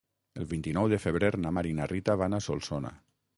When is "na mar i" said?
1.43-1.75